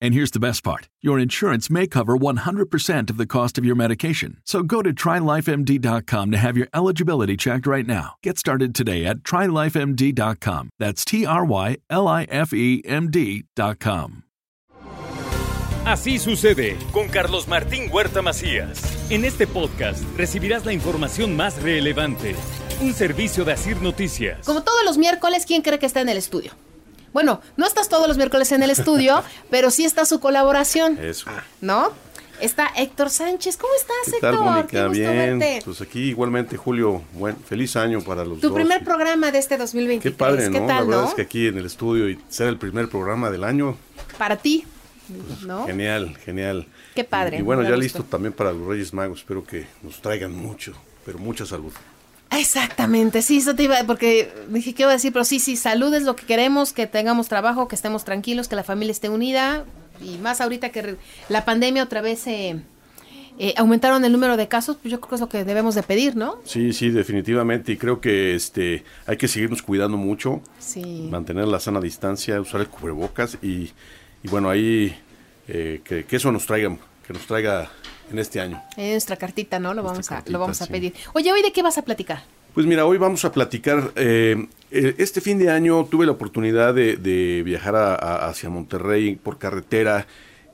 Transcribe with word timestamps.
And 0.00 0.14
here's 0.14 0.30
the 0.30 0.40
best 0.40 0.62
part 0.62 0.88
your 1.00 1.18
insurance 1.18 1.70
may 1.70 1.86
cover 1.86 2.16
100% 2.16 3.10
of 3.10 3.16
the 3.16 3.26
cost 3.26 3.58
of 3.58 3.64
your 3.64 3.76
medication. 3.76 4.38
So 4.44 4.62
go 4.62 4.82
to 4.82 4.92
trylifemd.com 4.92 6.30
to 6.30 6.36
have 6.36 6.56
your 6.56 6.68
eligibility 6.72 7.36
checked 7.36 7.66
right 7.66 7.86
now. 7.86 8.14
Get 8.22 8.38
started 8.38 8.74
today 8.74 9.04
at 9.04 9.18
trylifemd.com. 9.18 10.70
That's 10.78 11.04
T 11.04 11.26
R 11.26 11.44
Y 11.44 11.76
L 11.90 12.08
I 12.08 12.24
F 12.24 12.52
E 12.52 12.82
M 12.84 13.10
D.com. 13.10 14.24
Así 15.84 16.18
sucede 16.18 16.76
con 16.92 17.08
Carlos 17.08 17.48
Martín 17.48 17.88
Huerta 17.90 18.20
Macías. 18.20 19.10
En 19.10 19.24
este 19.24 19.46
podcast 19.46 20.02
recibirás 20.18 20.66
la 20.66 20.74
información 20.74 21.34
más 21.34 21.62
relevante. 21.62 22.36
Un 22.82 22.92
servicio 22.92 23.44
de 23.46 23.52
Asir 23.52 23.80
Noticias. 23.80 24.44
Como 24.44 24.62
todos 24.62 24.84
los 24.84 24.98
miércoles, 24.98 25.46
¿quién 25.46 25.62
cree 25.62 25.78
que 25.78 25.86
está 25.86 26.02
en 26.02 26.10
el 26.10 26.18
estudio? 26.18 26.52
Bueno, 27.12 27.40
no 27.56 27.66
estás 27.66 27.88
todos 27.88 28.06
los 28.08 28.16
miércoles 28.16 28.52
en 28.52 28.62
el 28.62 28.70
estudio, 28.70 29.22
pero 29.50 29.70
sí 29.70 29.84
está 29.84 30.04
su 30.04 30.20
colaboración. 30.20 30.98
Eso. 30.98 31.30
¿No? 31.60 31.92
Está 32.40 32.68
Héctor 32.76 33.10
Sánchez. 33.10 33.56
¿Cómo 33.56 33.72
estás, 33.74 34.14
¿Qué 34.14 34.20
tal, 34.20 34.34
Héctor? 34.34 34.46
Mónica? 34.50 34.68
Qué 34.84 34.88
Bien. 34.90 35.38
verte. 35.40 35.62
Pues 35.64 35.80
aquí 35.80 36.00
igualmente, 36.10 36.56
Julio, 36.56 37.02
buen, 37.14 37.36
feliz 37.36 37.74
año 37.74 38.00
para 38.00 38.24
los 38.24 38.40
Tu 38.40 38.48
dos. 38.48 38.54
primer 38.54 38.84
programa 38.84 39.32
de 39.32 39.38
este 39.38 39.56
2023. 39.58 40.12
Qué 40.14 40.16
padre, 40.16 40.46
¿no? 40.46 40.52
¿Qué 40.52 40.60
La 40.60 40.66
tal, 40.68 40.86
verdad 40.86 41.02
no? 41.02 41.08
es 41.08 41.14
que 41.14 41.22
aquí 41.22 41.48
en 41.48 41.58
el 41.58 41.66
estudio 41.66 42.08
y 42.08 42.20
ser 42.28 42.46
el 42.46 42.56
primer 42.56 42.88
programa 42.88 43.28
del 43.30 43.42
año, 43.42 43.76
Para 44.18 44.36
ti, 44.36 44.64
¿no? 45.44 45.66
genial, 45.66 46.16
genial. 46.24 46.66
Qué 46.94 47.02
padre, 47.02 47.38
Y, 47.38 47.40
y 47.40 47.42
bueno, 47.42 47.62
ya 47.64 47.76
listo 47.76 48.04
también 48.04 48.32
para 48.32 48.52
los 48.52 48.66
Reyes 48.68 48.92
Magos. 48.94 49.18
Espero 49.20 49.44
que 49.44 49.66
nos 49.82 50.00
traigan 50.00 50.32
mucho, 50.32 50.74
pero 51.04 51.18
mucha 51.18 51.44
salud. 51.44 51.72
Exactamente, 52.30 53.22
sí, 53.22 53.38
eso 53.38 53.54
te 53.54 53.64
iba, 53.64 53.76
porque 53.86 54.30
dije 54.48 54.74
que 54.74 54.82
iba 54.82 54.90
a 54.90 54.94
decir, 54.94 55.12
pero 55.12 55.24
sí, 55.24 55.40
sí, 55.40 55.56
salud 55.56 55.92
es 55.94 56.02
lo 56.02 56.14
que 56.14 56.26
queremos, 56.26 56.72
que 56.72 56.86
tengamos 56.86 57.28
trabajo, 57.28 57.68
que 57.68 57.74
estemos 57.74 58.04
tranquilos, 58.04 58.48
que 58.48 58.56
la 58.56 58.64
familia 58.64 58.92
esté 58.92 59.08
unida, 59.08 59.64
y 60.00 60.18
más 60.18 60.40
ahorita 60.40 60.68
que 60.68 60.96
la 61.28 61.44
pandemia 61.44 61.82
otra 61.82 62.02
vez 62.02 62.26
eh, 62.26 62.60
eh, 63.38 63.54
aumentaron 63.56 64.04
el 64.04 64.12
número 64.12 64.36
de 64.36 64.46
casos, 64.46 64.76
pues 64.80 64.92
yo 64.92 65.00
creo 65.00 65.08
que 65.08 65.14
es 65.16 65.20
lo 65.20 65.28
que 65.28 65.44
debemos 65.44 65.74
de 65.74 65.82
pedir, 65.82 66.16
¿no? 66.16 66.38
Sí, 66.44 66.72
sí, 66.72 66.90
definitivamente. 66.90 67.72
Y 67.72 67.76
creo 67.76 68.00
que 68.00 68.34
este 68.34 68.84
hay 69.06 69.16
que 69.16 69.26
seguirnos 69.26 69.62
cuidando 69.62 69.96
mucho, 69.96 70.42
Sí. 70.58 71.08
mantener 71.10 71.48
la 71.48 71.58
sana 71.60 71.80
distancia, 71.80 72.40
usar 72.40 72.60
el 72.60 72.68
cubrebocas 72.68 73.38
y, 73.42 73.70
y 74.22 74.28
bueno, 74.28 74.50
ahí 74.50 74.94
eh, 75.48 75.80
que, 75.84 76.04
que 76.04 76.16
eso 76.16 76.30
nos 76.30 76.46
traiga, 76.46 76.76
que 77.06 77.12
nos 77.12 77.26
traiga 77.26 77.70
en 78.10 78.18
este 78.18 78.40
año. 78.40 78.62
En 78.76 78.90
nuestra 78.92 79.16
cartita, 79.16 79.58
¿no? 79.58 79.74
Lo 79.74 79.82
Nuestra 79.82 80.16
vamos 80.16 80.28
a, 80.28 80.30
lo 80.30 80.38
vamos 80.38 80.62
a 80.62 80.66
sí. 80.66 80.72
pedir. 80.72 80.94
Oye, 81.14 81.32
¿hoy 81.32 81.42
de 81.42 81.52
qué 81.52 81.62
vas 81.62 81.78
a 81.78 81.82
platicar? 81.82 82.22
Pues 82.54 82.66
mira, 82.66 82.86
hoy 82.86 82.98
vamos 82.98 83.24
a 83.24 83.32
platicar. 83.32 83.92
eh, 83.96 84.46
eh, 84.70 84.94
este 84.98 85.20
fin 85.20 85.38
de 85.38 85.50
año 85.50 85.84
tuve 85.86 86.06
la 86.06 86.12
oportunidad 86.12 86.74
de, 86.74 86.96
de 86.96 87.42
viajar 87.44 87.76
a- 87.76 87.94
a- 87.94 88.28
hacia 88.28 88.50
Monterrey 88.50 89.16
por 89.16 89.38
carretera 89.38 90.06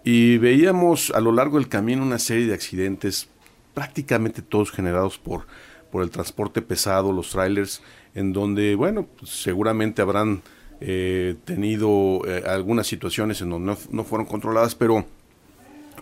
y 0.04 0.36
veíamos 0.38 1.10
a 1.14 1.20
lo 1.20 1.32
largo 1.32 1.58
del 1.58 1.68
camino 1.68 2.02
una 2.02 2.18
serie 2.18 2.46
de 2.46 2.54
accidentes, 2.54 3.28
prácticamente 3.72 4.42
todos 4.42 4.70
generados 4.70 5.18
por, 5.18 5.46
por 5.90 6.02
el 6.02 6.10
transporte 6.10 6.60
pesado, 6.62 7.10
los 7.12 7.30
trailers, 7.30 7.80
en 8.14 8.32
donde, 8.32 8.74
bueno, 8.74 9.06
pues, 9.18 9.30
seguramente 9.30 10.02
habrán 10.02 10.42
eh, 10.80 11.36
tenido 11.44 12.20
eh, 12.26 12.42
algunas 12.46 12.86
situaciones 12.86 13.40
en 13.40 13.50
donde 13.50 13.72
no, 13.72 13.78
no 13.90 14.04
fueron 14.04 14.26
controladas, 14.26 14.74
pero 14.74 15.06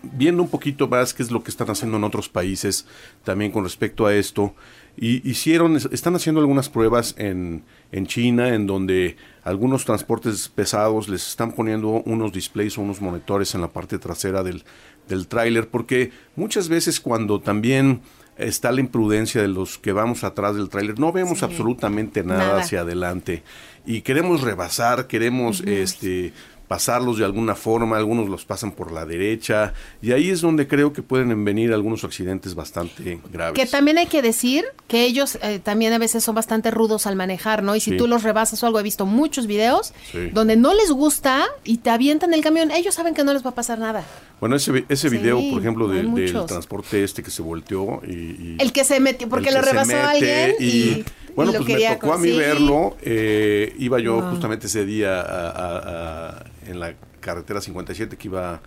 viendo 0.03 0.43
un 0.43 0.49
poquito 0.49 0.87
más 0.87 1.13
qué 1.13 1.23
es 1.23 1.31
lo 1.31 1.43
que 1.43 1.49
están 1.51 1.69
haciendo 1.69 1.97
en 1.97 2.03
otros 2.03 2.29
países 2.29 2.85
también 3.23 3.51
con 3.51 3.63
respecto 3.63 4.05
a 4.05 4.13
esto. 4.13 4.53
Y 4.95 5.27
hicieron, 5.27 5.75
están 5.75 6.15
haciendo 6.15 6.39
algunas 6.41 6.69
pruebas 6.69 7.15
en, 7.17 7.63
en 7.91 8.05
China, 8.05 8.49
en 8.53 8.67
donde 8.67 9.15
algunos 9.43 9.85
transportes 9.85 10.49
pesados 10.49 11.09
les 11.09 11.27
están 11.27 11.53
poniendo 11.53 12.03
unos 12.05 12.31
displays 12.31 12.77
o 12.77 12.81
unos 12.81 13.01
monitores 13.01 13.55
en 13.55 13.61
la 13.61 13.69
parte 13.69 13.97
trasera 13.97 14.43
del, 14.43 14.63
del 15.07 15.27
tráiler, 15.27 15.67
porque 15.69 16.11
muchas 16.35 16.69
veces 16.69 16.99
cuando 16.99 17.39
también 17.41 18.01
está 18.37 18.71
la 18.71 18.81
imprudencia 18.81 19.41
de 19.41 19.47
los 19.47 19.77
que 19.79 19.91
vamos 19.93 20.23
atrás 20.23 20.55
del 20.55 20.69
tráiler, 20.69 20.99
no 20.99 21.11
vemos 21.11 21.39
Sí. 21.39 21.45
absolutamente 21.45 22.23
nada, 22.23 22.47
Nada. 22.47 22.61
hacia 22.61 22.81
adelante 22.81 23.43
y 23.85 24.01
queremos 24.01 24.41
rebasar, 24.41 25.07
queremos 25.07 25.61
este 25.61 26.33
pasarlos 26.65 27.19
de 27.19 27.25
alguna 27.25 27.53
forma, 27.53 27.97
algunos 27.97 28.29
los 28.29 28.45
pasan 28.45 28.71
por 28.71 28.91
la 28.91 29.05
derecha 29.05 29.73
y 30.01 30.11
ahí 30.13 30.29
es 30.31 30.41
donde 30.41 30.67
creo 30.67 30.91
que 30.91 31.03
pueden 31.03 31.43
venir 31.45 31.71
algunos 31.71 32.03
accidentes 32.03 32.55
bastante 32.55 33.19
graves. 33.31 33.53
Que 33.59 33.67
también 33.69 33.99
hay 33.99 34.07
que 34.07 34.23
decir 34.23 34.63
que 34.87 35.03
ellos 35.03 35.37
eh, 35.43 35.59
también 35.61 35.93
a 35.93 35.99
veces 35.99 36.23
son 36.23 36.33
bastante 36.33 36.71
rudos 36.71 37.05
al 37.05 37.15
manejar, 37.15 37.61
¿no? 37.61 37.75
Y 37.75 37.79
si 37.79 37.91
Sí. 37.91 37.97
tú 37.97 38.07
los 38.07 38.23
rebasas 38.23 38.63
o 38.63 38.65
algo, 38.65 38.79
he 38.79 38.83
visto 38.83 39.05
muchos 39.05 39.45
videos 39.45 39.93
Sí. 40.11 40.29
donde 40.31 40.55
no 40.55 40.73
les 40.73 40.89
gusta 40.89 41.45
y 41.63 41.77
te 41.77 41.91
avientan 41.91 42.33
el 42.33 42.41
camión, 42.41 42.71
ellos 42.71 42.95
saben 42.95 43.13
que 43.13 43.23
no 43.23 43.33
les 43.33 43.45
va 43.45 43.51
a 43.51 43.55
pasar 43.55 43.77
nada. 43.77 44.03
Bueno, 44.39 44.55
ese, 44.55 44.85
ese 44.89 45.09
Sí, 45.09 45.17
video, 45.17 45.39
por 45.51 45.61
ejemplo, 45.61 45.87
del- 45.89 46.33
transporte 46.47 47.03
este 47.03 47.21
que 47.21 47.29
se 47.29 47.41
volteó 47.43 48.01
y... 48.07 48.13
y- 48.13 48.55
El 48.59 48.71
que 48.71 48.83
se 48.83 48.99
metió, 48.99 49.29
porque 49.29 49.51
lo 49.51 49.61
rebasó 49.61 49.95
a 49.97 50.09
alguien 50.11 50.55
y, 50.59 50.65
y 50.65 51.05
lo 51.35 51.53
pues 51.53 51.67
me 51.67 51.95
tocó 51.95 52.13
a 52.13 52.17
mí 52.17 52.31
verlo. 52.37 52.97
eh, 53.01 53.73
iba 53.79 53.99
yo 53.99 54.15
Wow. 54.21 54.31
justamente 54.31 54.67
ese 54.67 54.85
día 54.85 55.21
a- 55.21 55.49
a- 55.49 56.29
a- 56.39 56.45
en 56.67 56.79
la 56.79 56.93
carretera 57.19 57.61
57 57.61 58.17
que 58.17 58.27
iba 58.27 58.61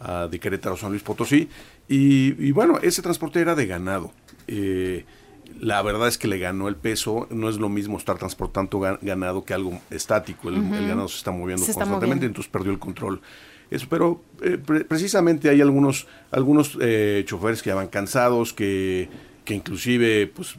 a, 0.00 0.26
de 0.28 0.38
Querétaro 0.38 0.74
a 0.74 0.78
San 0.78 0.90
Luis 0.90 1.02
Potosí. 1.02 1.48
Y, 1.88 2.34
y 2.46 2.52
bueno, 2.52 2.78
ese 2.82 3.02
transporte 3.02 3.40
era 3.40 3.54
de 3.54 3.66
ganado. 3.66 4.12
Eh, 4.46 5.04
la 5.60 5.80
verdad 5.82 6.08
es 6.08 6.18
que 6.18 6.28
le 6.28 6.38
ganó 6.38 6.68
el 6.68 6.76
peso. 6.76 7.26
No 7.30 7.48
es 7.48 7.56
lo 7.58 7.68
mismo 7.68 7.96
estar 7.98 8.18
transportando 8.18 8.78
ga- 8.80 8.98
ganado 9.02 9.44
que 9.44 9.54
algo 9.54 9.80
estático. 9.90 10.48
El, 10.48 10.56
el 10.56 10.88
ganado 10.88 11.08
se 11.08 11.18
está 11.18 11.30
moviendo 11.30 11.64
Se 11.64 11.70
está 11.70 11.80
constantemente, 11.84 12.26
moviendo. 12.26 12.26
entonces 12.26 12.50
perdió 12.52 12.72
el 12.72 12.78
control. 12.78 13.20
Eso, 13.70 13.86
pero 13.88 14.22
eh, 14.42 14.58
pre- 14.58 14.84
precisamente 14.84 15.48
hay 15.48 15.60
algunos, 15.60 16.06
algunos 16.30 16.76
eh, 16.80 17.22
choferes 17.26 17.62
que 17.62 17.70
ya 17.70 17.74
van 17.74 17.88
cansados, 17.88 18.52
que, 18.52 19.08
que 19.44 19.54
inclusive 19.54 20.26
pues 20.34 20.56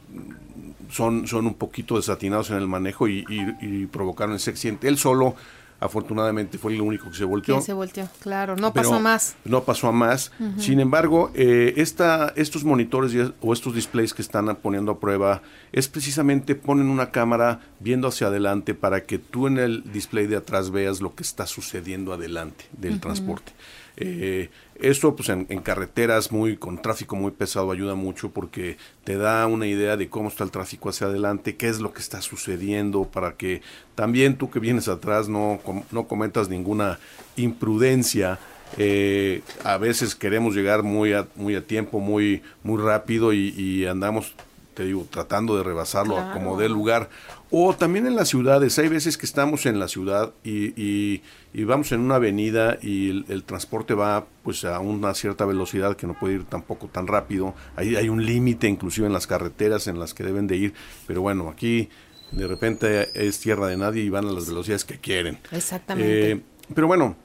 son, 0.90 1.26
son 1.26 1.46
un 1.46 1.54
poquito 1.54 1.96
desatinados 1.96 2.50
en 2.50 2.56
el 2.56 2.66
manejo 2.68 3.08
y, 3.08 3.24
y- 3.28 3.82
y 3.82 3.86
provocaron 3.86 4.36
ese 4.36 4.50
accidente. 4.50 4.88
Él 4.88 4.98
solo, 4.98 5.34
afortunadamente, 5.80 6.58
fue 6.58 6.74
el 6.74 6.80
único 6.80 7.10
que 7.10 7.16
se 7.16 7.24
volteó. 7.24 7.60
Se 7.60 7.72
volteó, 7.72 8.08
claro, 8.20 8.56
no 8.56 8.72
pasó 8.72 8.98
más. 9.00 9.36
No 9.44 9.64
pasó 9.64 9.88
a 9.88 9.92
más. 9.92 10.32
Sin 10.58 10.80
embargo, 10.80 11.30
eh, 11.34 11.74
esta, 11.76 12.32
estos 12.36 12.64
monitores 12.64 13.12
y 13.14 13.20
es- 13.20 13.32
o 13.40 13.52
estos 13.52 13.74
displays 13.74 14.14
que 14.14 14.22
están 14.22 14.54
poniendo 14.56 14.92
a 14.92 14.98
prueba 15.00 15.42
es 15.72 15.88
precisamente 15.88 16.54
ponen 16.54 16.88
una 16.88 17.10
cámara 17.10 17.60
viendo 17.80 18.08
hacia 18.08 18.28
adelante 18.28 18.74
para 18.74 19.04
que 19.04 19.18
tú 19.18 19.46
en 19.46 19.58
el 19.58 19.82
display 19.92 20.26
de 20.26 20.36
atrás 20.36 20.70
veas 20.70 21.00
lo 21.00 21.14
que 21.14 21.22
está 21.22 21.46
sucediendo 21.46 22.12
adelante 22.12 22.64
del 22.72 22.98
transporte. 23.00 23.52
Eh, 23.98 24.50
esto 24.74 25.16
pues 25.16 25.30
en, 25.30 25.44
carreteras 25.62 26.30
muy 26.30 26.58
con 26.58 26.82
tráfico 26.82 27.16
muy 27.16 27.30
pesado 27.30 27.70
ayuda 27.70 27.94
mucho 27.94 28.30
porque 28.30 28.76
te 29.04 29.16
da 29.16 29.46
una 29.46 29.66
idea 29.66 29.96
de 29.96 30.10
cómo 30.10 30.28
está 30.28 30.44
el 30.44 30.50
tráfico 30.50 30.90
hacia 30.90 31.06
adelante, 31.06 31.56
qué 31.56 31.68
es 31.68 31.80
lo 31.80 31.94
que 31.94 32.00
está 32.00 32.20
sucediendo 32.20 33.04
para 33.04 33.36
que 33.36 33.62
también 33.94 34.36
tú 34.36 34.50
que 34.50 34.60
vienes 34.60 34.88
atrás 34.88 35.28
no, 35.28 35.60
no 35.90 36.06
cometas 36.06 36.48
ninguna 36.48 36.98
imprudencia. 37.36 38.38
Eh, 38.76 39.42
a 39.64 39.78
veces 39.78 40.14
queremos 40.14 40.54
llegar 40.54 40.82
muy 40.82 41.12
a, 41.12 41.26
muy 41.36 41.54
a 41.54 41.66
tiempo, 41.66 42.00
muy, 42.00 42.42
muy 42.62 42.82
rápido 42.82 43.32
y 43.32 43.86
andamos, 43.86 44.34
te 44.76 44.84
digo, 44.84 45.06
tratando 45.10 45.56
de 45.56 45.62
rebasarlo 45.64 46.18
a 46.18 46.32
como 46.32 46.58
dé 46.58 46.68
lugar. 46.68 47.08
O 47.50 47.74
también 47.74 48.06
en 48.06 48.14
las 48.14 48.28
ciudades, 48.28 48.78
hay 48.78 48.88
veces 48.88 49.16
que 49.16 49.24
estamos 49.24 49.64
en 49.64 49.78
la 49.78 49.88
ciudad 49.88 50.34
y, 50.44 50.80
y- 50.80 51.22
y 51.54 51.64
vamos 51.64 51.90
en 51.92 52.00
una 52.00 52.16
avenida 52.16 52.76
y 52.82 53.08
el, 53.08 53.24
el 53.28 53.42
transporte 53.42 53.94
va 53.94 54.26
pues 54.42 54.64
a 54.66 54.78
una 54.80 55.14
cierta 55.14 55.46
velocidad 55.46 55.96
que 55.96 56.06
no 56.06 56.12
puede 56.12 56.34
ir 56.34 56.44
tampoco 56.44 56.88
tan 56.88 57.06
rápido. 57.06 57.54
Ahí 57.74 57.96
hay 57.96 58.10
un 58.10 58.24
límite 58.26 58.68
inclusive 58.68 59.06
en 59.06 59.14
las 59.14 59.26
carreteras 59.26 59.86
en 59.86 59.98
las 59.98 60.12
que 60.12 60.22
deben 60.24 60.46
de 60.46 60.56
ir, 60.56 60.74
pero 61.06 61.22
bueno, 61.22 61.48
aquí 61.48 61.88
de 62.32 62.46
repente 62.46 63.08
es 63.14 63.40
tierra 63.40 63.68
de 63.68 63.78
nadie 63.78 64.02
y 64.02 64.10
van 64.10 64.26
a 64.26 64.32
las 64.32 64.46
velocidades 64.46 64.84
que 64.84 64.98
quieren. 64.98 65.38
Exactamente. 65.52 66.32
Eh, 66.32 66.42
pero 66.74 66.86
bueno, 66.86 67.16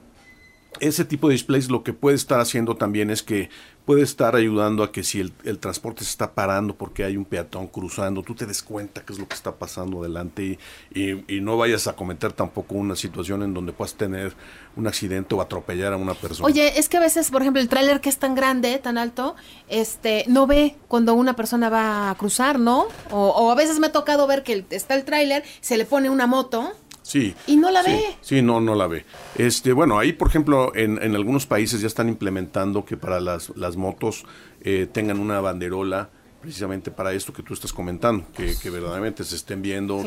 ese 0.80 1.04
tipo 1.04 1.28
de 1.28 1.32
displays 1.32 1.70
lo 1.70 1.82
que 1.82 1.92
puede 1.92 2.16
estar 2.16 2.40
haciendo 2.40 2.76
también 2.76 3.10
es 3.10 3.22
que 3.22 3.50
puede 3.84 4.02
estar 4.02 4.36
ayudando 4.36 4.84
a 4.84 4.92
que 4.92 5.02
si 5.02 5.20
el, 5.20 5.58
transporte 5.58 6.04
se 6.04 6.10
está 6.10 6.34
parando 6.34 6.74
porque 6.74 7.04
hay 7.04 7.16
un 7.16 7.24
peatón 7.24 7.66
cruzando, 7.66 8.22
tú 8.22 8.34
te 8.34 8.46
des 8.46 8.62
cuenta 8.62 9.04
qué 9.04 9.12
es 9.12 9.18
lo 9.18 9.26
que 9.26 9.34
está 9.34 9.56
pasando 9.56 10.00
adelante 10.00 10.58
y, 10.94 11.40
no 11.42 11.56
vayas 11.56 11.88
a 11.88 11.96
cometer 11.96 12.32
tampoco 12.32 12.76
una 12.76 12.94
situación 12.94 13.42
en 13.42 13.52
donde 13.52 13.72
puedas 13.72 13.94
tener 13.94 14.32
un 14.76 14.86
accidente 14.86 15.34
o 15.34 15.40
atropellar 15.40 15.92
a 15.92 15.96
una 15.96 16.14
persona. 16.14 16.46
Oye, 16.46 16.78
es 16.78 16.88
que 16.88 16.96
a 16.96 17.00
veces, 17.00 17.32
por 17.32 17.42
ejemplo, 17.42 17.60
el 17.60 17.68
tráiler 17.68 18.00
que 18.00 18.08
es 18.08 18.18
tan 18.18 18.36
grande, 18.36 18.78
tan 18.78 18.96
alto, 18.96 19.34
este, 19.68 20.24
no 20.28 20.46
ve 20.46 20.76
cuando 20.86 21.14
una 21.14 21.34
persona 21.34 21.68
va 21.68 22.10
a 22.10 22.14
cruzar, 22.14 22.60
¿no? 22.60 22.86
O, 23.10 23.28
o 23.28 23.50
a 23.50 23.56
veces 23.56 23.80
me 23.80 23.88
ha 23.88 23.92
tocado 23.92 24.28
ver 24.28 24.44
que 24.44 24.64
está 24.70 24.94
el 24.94 25.04
tráiler, 25.04 25.42
se 25.60 25.76
le 25.76 25.84
pone 25.84 26.10
una 26.10 26.28
moto 26.28 26.72
Sí. 27.02 27.34
Y 27.46 27.56
no 27.56 27.70
la 27.70 27.82
ve. 27.82 28.00
Sí, 28.20 28.42
no, 28.42 28.60
no 28.60 28.74
la 28.74 28.86
ve. 28.86 29.04
Este, 29.36 29.72
bueno, 29.72 29.98
ahí, 29.98 30.12
por 30.12 30.28
ejemplo, 30.28 30.72
en, 30.74 31.02
en 31.02 31.14
algunos 31.14 31.46
países 31.46 31.80
ya 31.80 31.86
están 31.86 32.08
implementando 32.08 32.84
que 32.84 32.96
para 32.96 33.20
las, 33.20 33.50
las 33.56 33.76
motos 33.76 34.24
eh, 34.62 34.88
tengan 34.90 35.18
una 35.18 35.40
banderola 35.40 36.10
precisamente 36.40 36.90
para 36.90 37.12
esto 37.12 37.32
que 37.32 37.42
tú 37.42 37.54
estás 37.54 37.72
comentando, 37.72 38.24
que, 38.36 38.54
que 38.60 38.68
verdaderamente 38.70 39.22
se 39.22 39.36
estén 39.36 39.62
viendo 39.62 40.02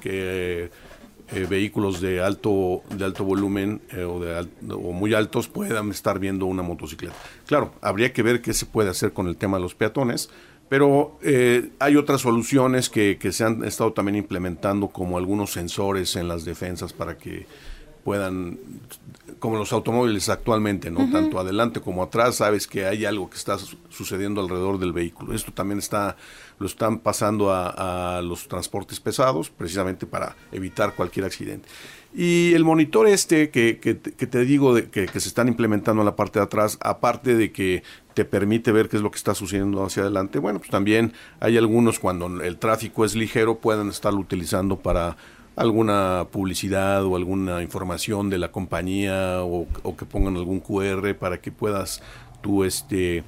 que, 0.00 0.70
eh, 1.32 1.46
vehículos 1.50 2.00
de 2.00 2.22
alto 2.22 2.82
de 2.88 3.04
alto 3.04 3.24
volumen 3.24 3.82
eh, 3.90 4.04
o, 4.04 4.20
de 4.20 4.46
o 4.72 4.92
muy 4.92 5.12
altos 5.12 5.48
puedan 5.48 5.90
estar 5.90 6.18
viendo 6.18 6.46
una 6.46 6.62
motocicleta. 6.62 7.14
Claro, 7.46 7.74
habría 7.82 8.12
que 8.12 8.22
ver 8.22 8.40
qué 8.40 8.54
se 8.54 8.64
puede 8.64 8.88
hacer 8.88 9.12
con 9.12 9.26
el 9.26 9.36
tema 9.36 9.58
de 9.58 9.64
los 9.64 9.74
peatones, 9.74 10.30
pero 10.68 11.18
eh, 11.22 11.70
hay 11.78 11.96
otras 11.96 12.20
soluciones 12.20 12.90
que, 12.90 13.18
que, 13.18 13.32
se 13.32 13.44
han 13.44 13.64
estado 13.64 13.92
también 13.92 14.16
implementando, 14.16 14.88
como 14.88 15.18
algunos 15.18 15.52
sensores 15.52 16.16
en 16.16 16.28
las 16.28 16.44
defensas 16.44 16.92
para 16.92 17.16
que 17.16 17.46
puedan, 18.06 18.58
como 19.40 19.56
los 19.56 19.72
automóviles 19.72 20.28
actualmente, 20.28 20.92
¿no? 20.92 21.10
Tanto 21.10 21.40
adelante 21.40 21.80
como 21.80 22.04
atrás, 22.04 22.36
sabes 22.36 22.68
que 22.68 22.86
hay 22.86 23.04
algo 23.04 23.28
que 23.28 23.36
está 23.36 23.58
sucediendo 23.88 24.40
alrededor 24.40 24.78
del 24.78 24.92
vehículo. 24.92 25.34
Esto 25.34 25.52
también 25.52 25.80
está, 25.80 26.16
lo 26.60 26.66
están 26.66 27.00
pasando 27.00 27.50
a, 27.52 28.18
a 28.18 28.22
los 28.22 28.46
transportes 28.46 29.00
pesados, 29.00 29.50
precisamente 29.50 30.06
para 30.06 30.36
evitar 30.52 30.94
cualquier 30.94 31.26
accidente. 31.26 31.68
Y 32.18 32.54
el 32.54 32.64
monitor 32.64 33.06
este 33.06 33.50
que, 33.50 33.78
que, 33.78 33.94
te 33.94 34.44
digo 34.46 34.74
de, 34.74 34.88
que, 34.88 35.04
que, 35.04 35.20
se 35.20 35.28
están 35.28 35.48
implementando 35.48 36.00
en 36.00 36.06
la 36.06 36.16
parte 36.16 36.38
de 36.38 36.46
atrás, 36.46 36.78
aparte 36.80 37.36
de 37.36 37.52
que 37.52 37.82
te 38.14 38.24
permite 38.24 38.72
ver 38.72 38.88
qué 38.88 38.96
es 38.96 39.02
lo 39.02 39.10
que 39.10 39.18
está 39.18 39.34
sucediendo 39.34 39.84
hacia 39.84 40.02
adelante, 40.02 40.38
bueno, 40.38 40.58
pues 40.58 40.70
también 40.70 41.12
hay 41.40 41.58
algunos 41.58 41.98
cuando 41.98 42.40
el 42.40 42.56
tráfico 42.56 43.04
es 43.04 43.14
ligero 43.14 43.58
pueden 43.58 43.90
estarlo 43.90 44.18
utilizando 44.18 44.78
para 44.78 45.18
alguna 45.56 46.28
publicidad 46.32 47.04
o 47.04 47.16
alguna 47.16 47.62
información 47.62 48.30
de 48.30 48.38
la 48.38 48.50
compañía 48.50 49.42
o, 49.42 49.66
o 49.82 49.96
que 49.96 50.06
pongan 50.06 50.36
algún 50.36 50.60
QR 50.60 51.14
para 51.16 51.42
que 51.42 51.52
puedas 51.52 52.02
tú 52.40 52.64
este 52.64 53.24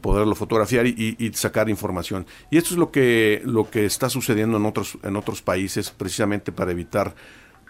poderlo 0.00 0.36
fotografiar 0.36 0.86
y, 0.86 1.16
y, 1.18 1.32
sacar 1.32 1.68
información. 1.68 2.26
Y 2.48 2.58
esto 2.58 2.70
es 2.70 2.76
lo 2.78 2.92
que, 2.92 3.42
lo 3.44 3.70
que 3.70 3.86
está 3.86 4.08
sucediendo 4.08 4.56
en 4.56 4.66
otros, 4.66 4.98
en 5.02 5.16
otros 5.16 5.42
países 5.42 5.90
precisamente 5.90 6.52
para 6.52 6.70
evitar 6.70 7.14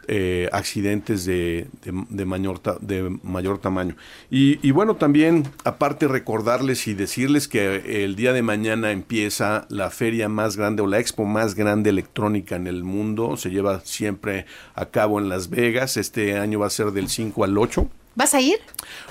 eh, 0.08 0.48
accidentes 0.52 1.24
de, 1.24 1.68
de, 1.82 2.24
mayor 2.24 2.60
de 2.80 3.16
mayor 3.22 3.58
tamaño. 3.58 3.96
Y, 4.30 4.70
bueno, 4.72 4.96
también 4.96 5.44
aparte 5.64 6.08
recordarles 6.08 6.86
y 6.88 6.94
decirles 6.94 7.48
que 7.48 8.04
el 8.04 8.16
día 8.16 8.32
de 8.32 8.42
mañana 8.42 8.90
empieza 8.90 9.66
la 9.68 9.90
feria 9.90 10.28
más 10.28 10.56
grande 10.56 10.82
o 10.82 10.86
la 10.86 10.98
expo 10.98 11.24
más 11.24 11.54
grande 11.54 11.90
electrónica 11.90 12.56
en 12.56 12.66
el 12.66 12.82
mundo. 12.82 13.36
Se 13.36 13.50
lleva 13.50 13.80
siempre 13.80 14.46
a 14.74 14.86
cabo 14.86 15.18
en 15.18 15.28
Las 15.28 15.50
Vegas. 15.50 15.96
Este 15.96 16.38
año 16.38 16.60
va 16.60 16.66
a 16.66 16.70
ser 16.70 16.92
del 16.92 17.08
5 17.08 17.44
al 17.44 17.56
8. 17.56 17.88
¿Vas 18.14 18.34
a 18.34 18.40
ir? 18.40 18.58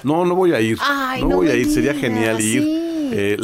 No, 0.04 0.26
no 0.26 0.36
voy 0.36 0.54
a 0.54 0.62
ir. 0.62 0.78
no, 1.22 1.38
voy 1.38 1.48
a 1.48 1.56
ir, 1.56 1.70
sería 1.70 1.94
genial 1.94 2.42
ir. 2.42 2.90
Eh, 3.12 3.38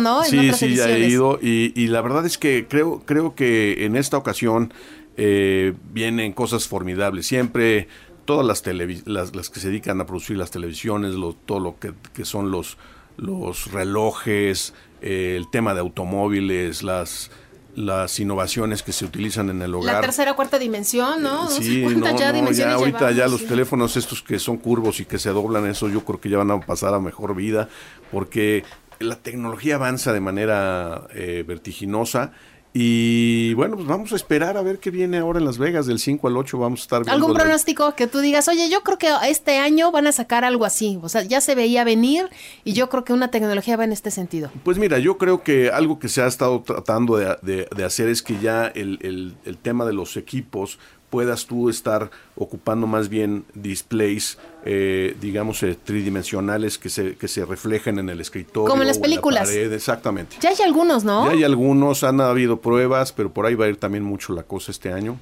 ¿no? 0.00 0.24
sí, 0.24 0.52
sí, 0.52 0.74
ya 0.74 0.88
he 0.88 1.08
ido. 1.08 1.38
Y, 1.40 1.72
y, 1.76 1.88
la 1.88 2.00
verdad 2.00 2.26
es 2.26 2.38
que 2.38 2.66
creo, 2.68 3.02
creo 3.04 3.34
que 3.34 3.84
en 3.84 3.96
esta 3.96 4.16
ocasión 4.16 4.72
eh, 5.16 5.74
vienen 5.92 6.32
cosas 6.32 6.68
formidables. 6.68 7.26
Siempre 7.26 7.88
todas 8.24 8.46
las, 8.46 8.62
las, 9.06 9.34
las, 9.34 9.50
que 9.50 9.60
se 9.60 9.68
dedican 9.68 10.00
a 10.00 10.06
producir 10.06 10.36
las 10.36 10.50
televisiones, 10.50 11.14
todo 11.46 11.60
lo 11.60 11.76
que, 11.78 12.24
son 12.24 12.50
los, 12.50 12.78
los 13.16 13.70
relojes, 13.72 14.74
eh, 15.02 15.34
el 15.36 15.50
tema 15.50 15.74
de 15.74 15.80
automóviles, 15.80 16.82
las 16.82 17.30
las 17.76 18.20
innovaciones 18.20 18.82
que 18.82 18.92
se 18.92 19.04
utilizan 19.04 19.50
en 19.50 19.62
el 19.62 19.74
hogar. 19.74 19.96
La 19.96 20.00
tercera 20.00 20.32
o 20.32 20.36
cuarta 20.36 20.58
dimensión, 20.58 21.22
¿no? 21.22 21.48
Sí, 21.48 21.84
no, 21.84 22.16
ya 22.16 22.74
ahorita 22.74 23.10
ya 23.10 23.26
los 23.26 23.44
teléfonos 23.46 23.96
estos 23.96 24.22
que 24.22 24.38
son 24.38 24.58
curvos 24.58 25.00
y 25.00 25.04
que 25.04 25.18
se 25.18 25.30
doblan, 25.30 25.66
eso 25.66 25.88
yo 25.88 26.04
creo 26.04 26.20
que 26.20 26.28
ya 26.28 26.38
van 26.38 26.50
a 26.50 26.60
pasar 26.60 26.94
a 26.94 27.00
mejor 27.00 27.34
vida, 27.34 27.68
porque 28.12 28.64
la 29.00 29.16
tecnología 29.16 29.74
avanza 29.74 30.12
de 30.12 30.20
manera 30.20 31.08
eh, 31.14 31.44
vertiginosa 31.46 32.32
y 32.76 33.54
bueno, 33.54 33.76
pues 33.76 33.86
vamos 33.86 34.12
a 34.12 34.16
esperar 34.16 34.56
a 34.56 34.62
ver 34.62 34.80
qué 34.80 34.90
viene 34.90 35.18
ahora 35.18 35.38
en 35.38 35.44
Las 35.44 35.58
Vegas, 35.58 35.86
del 35.86 36.00
5 36.00 36.26
al 36.26 36.36
8 36.36 36.58
vamos 36.58 36.80
a 36.80 36.82
estar 36.82 37.04
viendo. 37.04 37.12
¿Algún 37.12 37.32
pronóstico 37.32 37.94
que 37.94 38.08
tú 38.08 38.18
digas, 38.18 38.48
oye, 38.48 38.68
yo 38.68 38.82
creo 38.82 38.98
que 38.98 39.08
este 39.28 39.58
año 39.58 39.92
van 39.92 40.08
a 40.08 40.12
sacar 40.12 40.44
algo 40.44 40.64
así? 40.64 40.98
O 41.00 41.08
sea, 41.08 41.22
ya 41.22 41.40
se 41.40 41.54
veía 41.54 41.84
venir 41.84 42.28
y 42.64 42.72
yo 42.72 42.88
creo 42.88 43.04
que 43.04 43.12
una 43.12 43.30
tecnología 43.30 43.76
va 43.76 43.84
en 43.84 43.92
este 43.92 44.10
sentido. 44.10 44.50
Pues 44.64 44.78
mira, 44.78 44.98
yo 44.98 45.18
creo 45.18 45.44
que 45.44 45.70
algo 45.70 46.00
que 46.00 46.08
se 46.08 46.20
ha 46.20 46.26
estado 46.26 46.62
tratando 46.62 47.16
de, 47.16 47.68
hacer 47.84 48.08
es 48.08 48.22
que 48.22 48.40
ya 48.40 48.66
el, 48.66 49.36
el 49.44 49.56
tema 49.58 49.84
de 49.84 49.92
los 49.92 50.16
equipos 50.16 50.80
puedas 51.14 51.46
tú 51.46 51.68
estar 51.68 52.10
ocupando 52.34 52.88
más 52.88 53.08
bien 53.08 53.44
displays, 53.54 54.36
eh, 54.64 55.14
digamos, 55.20 55.62
eh, 55.62 55.76
tridimensionales 55.76 56.76
que 56.76 56.88
se, 56.88 57.14
que 57.14 57.28
se 57.28 57.44
reflejen 57.44 58.00
en 58.00 58.08
el 58.08 58.20
escritorio. 58.20 58.68
Como 58.68 58.82
en 58.82 58.88
las 58.88 58.98
películas. 58.98 59.48
exactamente. 59.48 60.38
Ya 60.40 60.48
hay 60.48 60.56
algunos, 60.64 61.04
¿no? 61.04 61.26
Ya 61.26 61.30
hay 61.30 61.44
algunos, 61.44 62.02
han 62.02 62.20
habido 62.20 62.60
pruebas, 62.60 63.12
pero 63.12 63.32
por 63.32 63.46
ahí 63.46 63.54
va 63.54 63.66
a 63.66 63.68
ir 63.68 63.76
también 63.76 64.02
mucho 64.02 64.32
la 64.32 64.42
cosa 64.42 64.72
este 64.72 64.92
año. 64.92 65.16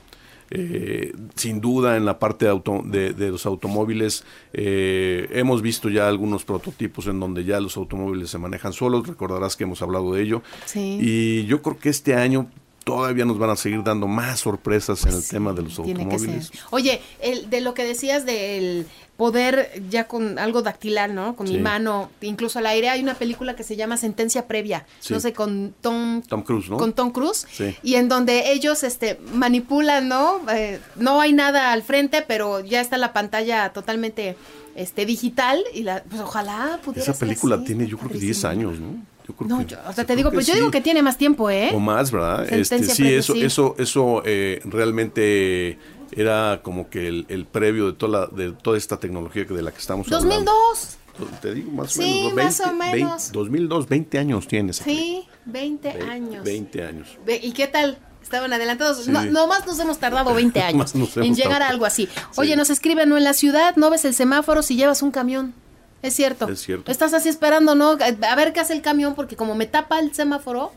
Eh, 0.51 1.13
sin 1.35 1.61
duda 1.61 1.99
en 1.99 2.07
la 2.07 2.19
parte 2.19 2.47
de, 2.47 2.53
auto, 2.53 2.81
de, 2.83 3.13
los 3.31 3.45
automóviles 3.45 4.25
hemos 4.55 5.61
visto 5.61 5.91
ya 5.91 6.09
algunos 6.09 6.45
prototipos 6.45 7.07
en 7.07 7.21
donde 7.21 7.45
ya 7.45 7.61
los 7.61 7.77
automóviles 7.77 8.31
se 8.31 8.39
manejan 8.39 8.73
solos, 8.73 9.07
recordarás 9.07 9.57
que 9.57 9.65
hemos 9.65 9.83
hablado 9.83 10.15
de 10.15 10.23
ello. 10.23 10.43
Sí. 10.65 10.99
Y 11.03 11.45
yo 11.45 11.61
creo 11.61 11.79
que 11.79 11.91
este 11.91 12.15
año 12.15 12.49
todavía 12.85 13.25
nos 13.25 13.39
van 13.39 13.51
a 13.51 13.57
seguir 13.57 13.83
dando 13.83 14.07
más 14.07 14.41
sorpresas 14.41 15.05
en 15.07 15.15
el 15.15 15.27
tema 15.27 15.53
de 15.53 15.63
los 15.63 15.79
automóviles. 15.79 16.51
Oye, 16.71 17.01
el, 17.21 17.49
de 17.51 17.61
lo 17.61 17.75
que 17.75 17.85
decías 17.85 18.27
del 18.27 18.87
poder 19.17 19.83
ya 19.91 20.09
con 20.09 20.39
algo 20.39 20.63
dactilar, 20.63 21.11
¿no? 21.11 21.37
Con 21.37 21.49
mi 21.49 21.59
mano, 21.59 22.11
incluso 22.23 22.59
al 22.59 22.67
aire, 22.67 22.89
hay 22.89 23.03
una 23.03 23.15
película 23.15 23.55
que 23.55 23.63
se 23.63 23.77
llama 23.77 23.97
Sentencia 23.97 24.49
Previa, 24.49 24.87
no 25.11 25.21
sé, 25.21 25.33
con 25.33 25.75
Tom, 25.81 26.23
Tom 26.23 26.43
Cruise, 26.43 26.69
¿no? 26.71 26.77
Con 26.77 26.93
Tom 26.93 27.13
Cruise, 27.13 27.47
y 27.83 27.95
en 27.95 28.09
donde 28.09 28.53
ellos 28.53 28.83
este, 28.83 29.21
manipulan, 29.33 30.09
¿no? 30.09 30.41
Eh, 30.51 30.81
no 30.97 31.21
hay 31.21 31.33
nada 31.33 31.73
al 31.73 31.83
frente, 31.83 32.25
pero 32.27 32.61
ya 32.61 32.81
está 32.81 32.97
la 32.97 33.13
pantalla 33.13 33.73
totalmente 33.73 34.37
este 34.75 35.05
digital 35.05 35.63
y 35.75 35.83
la, 35.83 36.03
pues 36.03 36.23
ojalá 36.23 36.81
pudiera 36.83 37.11
Esa 37.11 37.19
película 37.19 37.63
tiene 37.63 37.87
yo 37.87 37.99
creo 37.99 38.11
que 38.11 38.19
10 38.19 38.45
años, 38.45 38.81
¿no? 38.81 39.05
No, 39.41 39.63
yo, 39.63 39.79
o 39.87 39.93
sea, 39.93 40.05
te 40.05 40.17
digo, 40.17 40.31
pero 40.31 40.43
yo 40.43 40.55
digo 40.55 40.71
que 40.71 40.81
tiene 40.81 41.03
más 41.03 41.19
tiempo, 41.19 41.51
¿eh? 41.51 41.71
O 41.75 41.81
más, 41.81 42.11
¿verdad? 42.11 42.53
Este, 42.53 42.83
sí, 42.85 43.13
eso, 43.13 43.35
eso, 43.35 43.75
eso 43.79 44.23
eh, 44.25 44.61
realmente 44.65 45.79
era 46.13 46.61
como 46.63 46.89
que 46.91 47.09
el, 47.09 47.47
previo 47.51 47.87
de 47.87 47.93
toda, 47.95 48.21
la, 48.21 48.27
de 48.27 48.53
toda 48.53 48.77
esta 48.77 48.99
tecnología 48.99 49.45
de 49.45 49.63
la 49.63 49.71
que 49.73 49.79
estamos 49.79 50.11
hablando. 50.13 50.53
2002. 50.71 50.99
Te 51.41 51.55
digo 51.55 51.71
más 51.73 51.97
o 51.97 52.01
menos. 52.01 52.35
más 52.35 52.61
o 52.61 52.73
menos. 52.73 53.33
2002, 53.33 53.89
20 53.89 54.19
años 54.19 54.49
tienes. 54.49 54.77
Sí, 54.77 55.27
20 55.45 55.89
años. 55.89 56.45
20 56.45 56.85
años. 56.85 57.09
¿Y 57.43 57.53
qué 57.53 57.67
tal? 57.67 57.99
Estaban 58.23 58.53
adelantados. 58.53 59.09
No, 59.09 59.25
nomás 59.27 59.67
nos 59.67 59.79
hemos 59.79 59.99
tardado 59.99 60.35
20 60.35 60.61
años 60.63 60.95
en 61.17 61.35
llegar 61.35 61.63
a 61.63 61.69
algo 61.69 61.85
así. 61.85 62.09
Oye, 62.37 62.57
nos 62.57 62.71
escriben, 62.71 63.09
no 63.09 63.17
en 63.17 63.25
la 63.25 63.35
ciudad, 63.35 63.77
no 63.77 63.91
ves 63.91 64.05
el 64.05 64.15
semáforo 64.15 64.63
si 64.63 64.77
llevas 64.77 65.03
un 65.03 65.11
camión. 65.11 65.55
Es 66.03 66.15
cierto. 66.15 66.49
Es 66.49 66.61
cierto. 66.61 66.91
Estás 66.91 67.15
así 67.15 67.29
esperando, 67.29 67.75
¿no? 67.75 67.91
A 67.93 68.37
ver 68.37 68.53
qué 68.53 68.61
hace 68.61 68.73
el 68.73 68.83
camión, 68.83 69.15
porque 69.15 69.37
como 69.37 69.55
me 69.55 69.67
tapa 69.67 70.01
el 70.01 70.13
semáforo, 70.15 70.73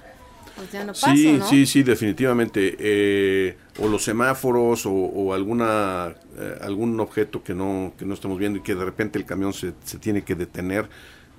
pues 0.55 0.71
ya 0.71 0.85
no 0.85 0.93
paso, 0.93 1.15
Sí, 1.15 1.33
¿no? 1.33 1.47
sí, 1.49 1.65
sí, 1.65 1.83
definitivamente. 1.83 2.75
Eh, 2.79 3.57
o 3.79 3.87
los 3.87 4.03
semáforos 4.03 4.85
o, 4.85 5.33
alguna 5.33 6.15
eh, 6.37 6.59
algún 6.61 6.99
objeto 6.99 7.43
que 7.43 7.53
no, 7.53 7.93
que 7.97 8.05
no 8.05 8.13
estamos 8.13 8.37
viendo 8.37 8.59
y 8.59 8.61
que 8.61 8.75
de 8.75 8.85
repente 8.85 9.17
el 9.17 9.25
camión 9.25 9.53
se, 9.53 9.73
se 9.83 9.97
tiene 9.97 10.23
que 10.23 10.35
detener, 10.35 10.87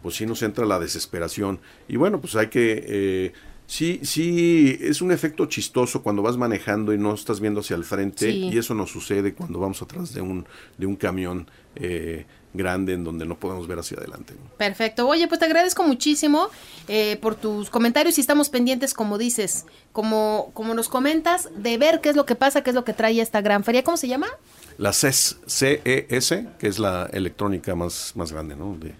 pues 0.02 0.16
sí 0.16 0.26
nos 0.26 0.42
entra 0.42 0.66
la 0.66 0.78
desesperación. 0.78 1.60
Y 1.88 1.96
bueno, 1.96 2.20
pues 2.20 2.36
hay 2.36 2.48
que... 2.48 2.84
Eh, 2.86 3.32
Sí, 3.68 3.98
sí, 4.04 4.78
es 4.80 5.02
un 5.02 5.10
efecto 5.10 5.46
chistoso 5.46 6.00
cuando 6.00 6.22
vas 6.22 6.36
manejando 6.36 6.94
y 6.94 6.98
no 6.98 7.12
estás 7.12 7.40
viendo 7.40 7.60
hacia 7.60 7.74
el 7.74 7.82
frente 7.82 8.30
y 8.30 8.56
eso 8.56 8.74
nos 8.74 8.92
sucede 8.92 9.34
cuando 9.34 9.58
vamos 9.58 9.82
atrás 9.82 10.14
de 10.14 10.20
un, 10.20 10.46
de 10.78 10.86
un 10.86 10.94
camión. 10.94 11.50
Eh, 11.74 12.26
grande 12.56 12.94
en 12.94 13.04
donde 13.04 13.26
no 13.26 13.38
podemos 13.38 13.66
ver 13.66 13.78
hacia 13.78 13.96
adelante. 13.96 14.34
Perfecto. 14.56 15.06
Oye, 15.08 15.28
pues 15.28 15.38
te 15.38 15.46
agradezco 15.46 15.82
muchísimo 15.82 16.48
eh, 16.88 17.18
por 17.20 17.34
tus 17.34 17.70
comentarios 17.70 18.18
y 18.18 18.20
estamos 18.20 18.48
pendientes, 18.48 18.94
como 18.94 19.18
dices, 19.18 19.66
como, 19.92 20.50
como 20.54 20.74
nos 20.74 20.88
comentas, 20.88 21.48
de 21.56 21.78
ver 21.78 22.00
qué 22.00 22.08
es 22.10 22.16
lo 22.16 22.26
que 22.26 22.34
pasa, 22.34 22.62
qué 22.62 22.70
es 22.70 22.74
lo 22.76 22.84
que 22.84 22.92
trae 22.92 23.20
esta 23.20 23.40
gran 23.40 23.64
feria. 23.64 23.84
¿Cómo 23.84 23.96
se 23.96 24.08
llama? 24.08 24.28
La 24.78 24.92
CES, 24.92 25.38
CES, 25.46 26.34
que 26.58 26.68
es 26.68 26.78
la 26.78 27.08
electrónica 27.12 27.74
más, 27.74 28.12
más 28.14 28.32
grande, 28.32 28.56
¿no? 28.56 28.76
De, 28.76 28.94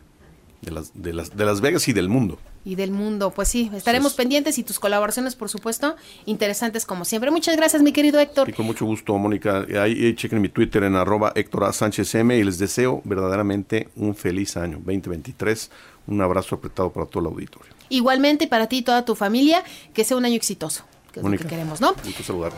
de 0.63 0.71
las, 0.71 0.91
de, 0.95 1.13
las, 1.13 1.37
de 1.37 1.45
Las 1.45 1.61
Vegas 1.61 1.87
y 1.89 1.93
del 1.93 2.09
mundo. 2.09 2.39
Y 2.67 2.75
del 2.75 2.91
mundo, 2.91 3.31
pues 3.31 3.47
sí, 3.47 3.71
estaremos 3.77 4.15
pendientes 4.15 4.59
y 4.59 4.65
tus 4.65 4.81
colaboraciones, 4.81 5.37
por 5.37 5.49
supuesto, 5.49 5.95
interesantes 6.25 6.85
como 6.85 7.05
siempre. 7.05 7.31
Muchas 7.31 7.57
gracias, 7.57 7.81
mi 7.81 7.93
querido 7.93 8.19
Héctor. 8.19 8.49
Y 8.49 8.53
con 8.53 8.67
mucho 8.67 8.85
gusto, 8.85 9.17
Mónica. 9.17 9.65
Ahí 9.81 10.13
chequen 10.17 10.41
mi 10.41 10.49
Twitter 10.49 10.83
en 10.83 10.97
arroba 10.97 11.31
Héctor 11.37 11.63
A. 11.63 11.73
Sánchez 11.73 12.13
M 12.17 12.37
y 12.37 12.43
les 12.43 12.59
deseo 12.59 13.03
verdaderamente 13.05 13.89
un 13.95 14.17
feliz 14.17 14.57
año 14.57 14.79
2023. 14.79 15.71
Un 16.09 16.21
abrazo 16.21 16.57
apretado 16.57 16.91
para 16.91 17.07
todo 17.07 17.21
el 17.21 17.27
auditorio. 17.27 17.73
Igualmente 17.89 18.49
para 18.49 18.67
ti 18.67 18.79
y 18.79 18.83
toda 18.83 19.05
tu 19.05 19.15
familia, 19.15 19.63
que 19.95 20.03
sea 20.03 20.17
un 20.17 20.25
año 20.25 20.35
exitoso, 20.35 20.83
que 21.13 21.21
es 21.21 21.25
lo 21.25 21.31
que 21.39 21.45
queremos, 21.45 21.81
¿no? 21.81 21.95
Gusto 22.05 22.25
saludar. 22.25 22.51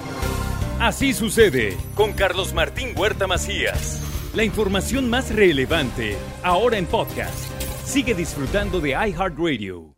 Así 0.80 1.12
sucede 1.12 1.76
con 1.94 2.14
Carlos 2.14 2.54
Martín 2.54 2.94
Huerta 2.96 3.26
Macías. 3.26 4.00
La 4.34 4.42
información 4.42 5.10
más 5.10 5.34
relevante, 5.34 6.16
ahora 6.42 6.78
en 6.78 6.86
podcast. 6.86 7.44
Sigue 7.84 8.14
disfrutando 8.14 8.80
de 8.80 8.92
iHeartRadio. 8.92 9.97